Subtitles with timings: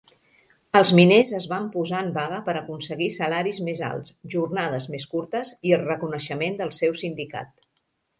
[0.77, 5.53] Els miners es van posar en vaga per aconseguir salaris més alts, jornades més curtes
[5.71, 7.53] i el reconeixement del seu sindicat.